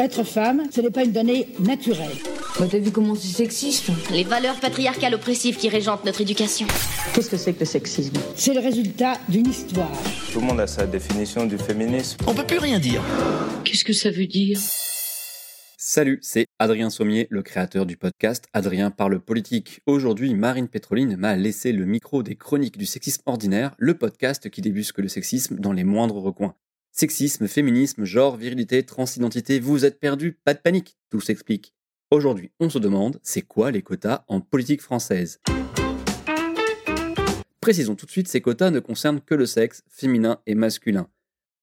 [0.00, 2.08] Être femme, ce n'est pas une donnée naturelle.
[2.58, 6.66] Bah t'as vu comment c'est sexiste Les valeurs patriarcales oppressives qui régentent notre éducation.
[7.12, 9.92] Qu'est-ce que c'est que le sexisme C'est le résultat d'une histoire.
[10.32, 12.16] Tout le monde a sa définition du féminisme.
[12.26, 13.02] On peut plus rien dire.
[13.62, 14.58] Qu'est-ce que ça veut dire
[15.76, 19.82] Salut, c'est Adrien Sommier, le créateur du podcast Adrien parle politique.
[19.84, 24.62] Aujourd'hui, Marine Pétroline m'a laissé le micro des chroniques du sexisme ordinaire, le podcast qui
[24.62, 26.54] débusque le sexisme dans les moindres recoins.
[26.92, 31.72] Sexisme, féminisme, genre, virilité, transidentité, vous êtes perdus, pas de panique, tout s'explique.
[32.10, 35.40] Aujourd'hui, on se demande, c'est quoi les quotas en politique française?
[37.60, 41.08] Précisons tout de suite, ces quotas ne concernent que le sexe, féminin et masculin.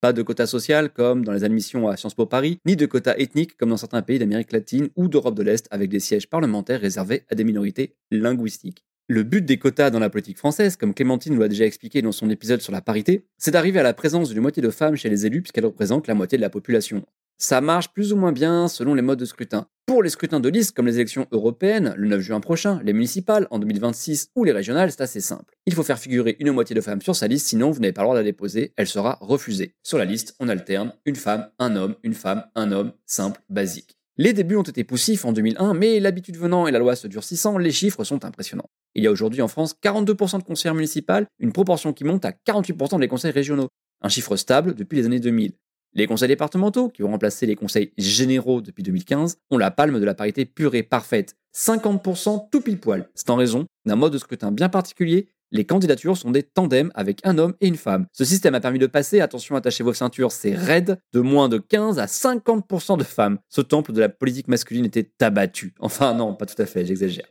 [0.00, 3.18] Pas de quota social comme dans les admissions à Sciences Po Paris, ni de quota
[3.18, 6.80] ethnique comme dans certains pays d'Amérique latine ou d'Europe de l'Est avec des sièges parlementaires
[6.80, 8.84] réservés à des minorités linguistiques.
[9.08, 12.10] Le but des quotas dans la politique française, comme Clémentine nous l'a déjà expliqué dans
[12.10, 15.08] son épisode sur la parité, c'est d'arriver à la présence d'une moitié de femmes chez
[15.08, 17.06] les élus puisqu'elles représentent la moitié de la population.
[17.38, 19.68] Ça marche plus ou moins bien selon les modes de scrutin.
[19.86, 23.46] Pour les scrutins de liste comme les élections européennes, le 9 juin prochain, les municipales
[23.52, 25.54] en 2026 ou les régionales, c'est assez simple.
[25.66, 28.02] Il faut faire figurer une moitié de femmes sur sa liste, sinon vous n'avez pas
[28.02, 29.76] le droit de la déposer, elle sera refusée.
[29.84, 33.96] Sur la liste, on alterne une femme, un homme, une femme, un homme, simple, basique.
[34.16, 37.56] Les débuts ont été poussifs en 2001, mais l'habitude venant et la loi se durcissant,
[37.56, 38.70] les chiffres sont impressionnants.
[38.96, 42.32] Il y a aujourd'hui en France 42% de conseillers municipales, une proportion qui monte à
[42.32, 43.68] 48% des conseils régionaux.
[44.00, 45.52] Un chiffre stable depuis les années 2000.
[45.92, 50.04] Les conseils départementaux, qui ont remplacé les conseils généraux depuis 2015, ont la palme de
[50.04, 51.36] la parité pure et parfaite.
[51.54, 53.10] 50% tout pile poil.
[53.14, 55.28] C'est en raison d'un mode de scrutin bien particulier.
[55.52, 58.06] Les candidatures sont des tandems avec un homme et une femme.
[58.12, 61.58] Ce système a permis de passer, attention attachez vos ceintures, c'est raide, de moins de
[61.58, 63.38] 15 à 50% de femmes.
[63.50, 65.74] Ce temple de la politique masculine était abattu.
[65.80, 67.26] Enfin non, pas tout à fait, j'exagère.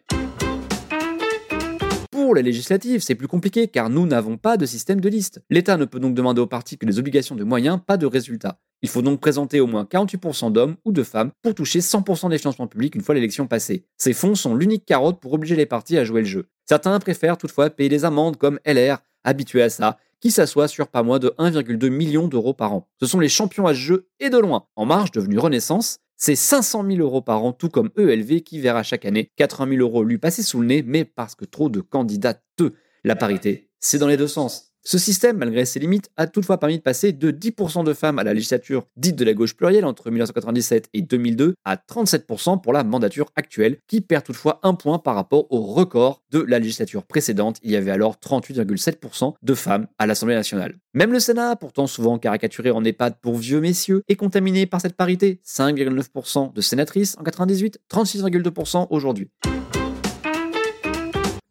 [2.26, 5.44] Pour les législatives, c'est plus compliqué car nous n'avons pas de système de liste.
[5.52, 8.58] L'État ne peut donc demander aux partis que des obligations de moyens, pas de résultats.
[8.82, 12.40] Il faut donc présenter au moins 48% d'hommes ou de femmes pour toucher 100% des
[12.40, 13.86] financements publics une fois l'élection passée.
[14.00, 16.48] Ces fonds sont l'unique carotte pour obliger les partis à jouer le jeu.
[16.68, 21.04] Certains préfèrent toutefois payer des amendes comme LR, habitués à ça, qui s'assoit sur pas
[21.04, 22.88] moins de 1,2 million d'euros par an.
[23.00, 24.66] Ce sont les champions à ce jeu et de loin.
[24.76, 28.84] En marche, devenu Renaissance, c'est 500 000 euros par an, tout comme ELV qui verra
[28.84, 31.82] chaque année 80 000 euros lui passer sous le nez, mais parce que trop de
[31.82, 32.74] candidats te.
[33.04, 34.75] La parité, c'est dans les deux sens.
[34.88, 38.24] Ce système, malgré ses limites, a toutefois permis de passer de 10% de femmes à
[38.24, 42.84] la législature dite de la gauche plurielle entre 1997 et 2002 à 37% pour la
[42.84, 47.58] mandature actuelle, qui perd toutefois un point par rapport au record de la législature précédente.
[47.64, 50.76] Il y avait alors 38,7% de femmes à l'Assemblée nationale.
[50.94, 54.96] Même le Sénat, pourtant souvent caricaturé en EHPAD pour vieux messieurs, est contaminé par cette
[54.96, 55.42] parité.
[55.48, 59.32] 5,9% de sénatrices en 98, 36,2% aujourd'hui.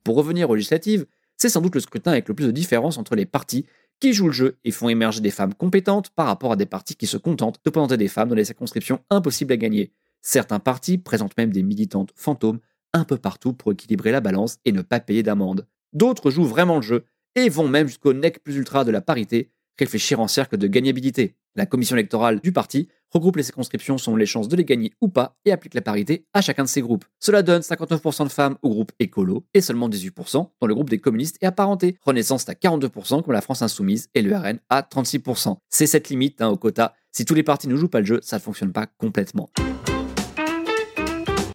[0.04, 1.06] Pour revenir aux législatives,
[1.36, 3.66] c'est sans doute le scrutin avec le plus de différence entre les partis
[4.00, 6.96] qui jouent le jeu et font émerger des femmes compétentes par rapport à des partis
[6.96, 9.92] qui se contentent de présenter des femmes dans des circonscriptions impossibles à gagner.
[10.20, 12.60] Certains partis présentent même des militantes fantômes
[12.92, 15.66] un peu partout pour équilibrer la balance et ne pas payer d'amende.
[15.92, 19.50] D'autres jouent vraiment le jeu et vont même jusqu'au nec plus ultra de la parité,
[19.78, 21.36] réfléchir en cercle de gagnabilité.
[21.56, 25.09] La commission électorale du parti regroupe les circonscriptions selon les chances de les gagner ou
[25.09, 27.04] pas et applique la parité à chacun de ces groupes.
[27.20, 30.98] Cela donne 59% de femmes au groupe écolo et seulement 18% dans le groupe des
[30.98, 31.97] communistes et apparentés.
[32.03, 35.56] Renaissance à 42% comme la France insoumise et le RN à 36%.
[35.69, 36.94] C'est cette limite hein, au quota.
[37.12, 39.48] Si tous les partis ne jouent pas le jeu, ça ne fonctionne pas complètement.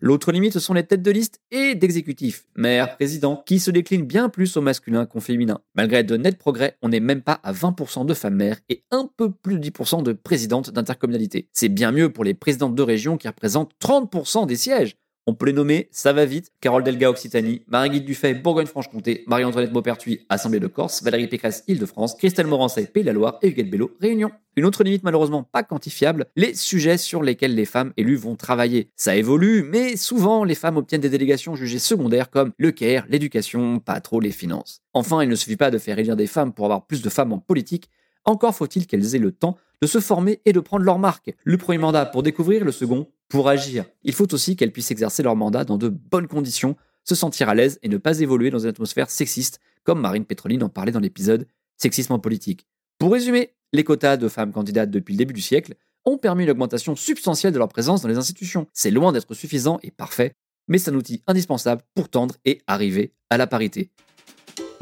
[0.01, 4.05] L'autre limite, ce sont les têtes de liste et d'exécutifs, maire, président, qui se déclinent
[4.05, 5.59] bien plus au masculin qu'au féminin.
[5.75, 9.09] Malgré de nets progrès, on n'est même pas à 20% de femmes maires et un
[9.17, 11.49] peu plus de 10% de présidentes d'intercommunalité.
[11.51, 14.95] C'est bien mieux pour les présidentes de région qui représentent 30% des sièges.
[15.29, 20.25] On peut les nommer, ça va vite, Carole Delga Occitanie, Marie-Guide Dufay Bourgogne-Franche-Comté, Marie-Antoinette Beaupertuis
[20.27, 23.95] Assemblée de Corse, Valérie Pécresse Île-de-France, Christelle Morancet Pays de la Loire et Huguette Bello
[24.01, 24.31] Réunion.
[24.55, 28.89] Une autre limite malheureusement pas quantifiable, les sujets sur lesquels les femmes élues vont travailler.
[28.95, 33.77] Ça évolue, mais souvent les femmes obtiennent des délégations jugées secondaires comme le care, l'éducation,
[33.77, 34.81] pas trop les finances.
[34.95, 37.33] Enfin, il ne suffit pas de faire élire des femmes pour avoir plus de femmes
[37.33, 37.91] en politique,
[38.25, 41.35] encore faut-il qu'elles aient le temps de se former et de prendre leur marque.
[41.43, 43.85] Le premier mandat pour découvrir, le second pour agir.
[44.03, 47.55] Il faut aussi qu'elles puissent exercer leur mandat dans de bonnes conditions, se sentir à
[47.55, 50.99] l'aise et ne pas évoluer dans une atmosphère sexiste, comme Marine Pétroline en parlait dans
[50.99, 51.47] l'épisode
[51.77, 52.67] Sexisme en politique.
[52.97, 56.49] Pour résumer, les quotas de femmes candidates depuis le début du siècle ont permis une
[56.49, 58.67] augmentation substantielle de leur présence dans les institutions.
[58.73, 60.33] C'est loin d'être suffisant et parfait,
[60.67, 63.91] mais c'est un outil indispensable pour tendre et arriver à la parité.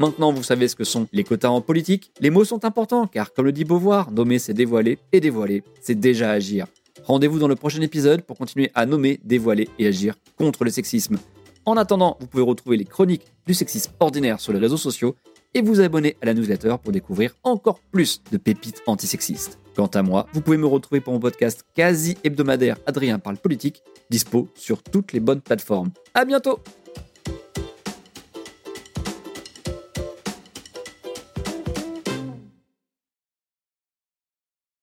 [0.00, 2.12] Maintenant, vous savez ce que sont les quotas en politique.
[2.20, 5.98] Les mots sont importants car, comme le dit Beauvoir, nommer c'est dévoiler et dévoiler c'est
[5.98, 6.66] déjà agir.
[7.04, 11.18] Rendez-vous dans le prochain épisode pour continuer à nommer, dévoiler et agir contre le sexisme.
[11.64, 15.16] En attendant, vous pouvez retrouver les chroniques du sexisme ordinaire sur les réseaux sociaux
[15.54, 19.58] et vous abonner à la newsletter pour découvrir encore plus de pépites antisexistes.
[19.74, 23.82] Quant à moi, vous pouvez me retrouver pour mon podcast quasi hebdomadaire Adrien parle politique,
[24.10, 25.90] dispo sur toutes les bonnes plateformes.
[26.14, 26.60] À bientôt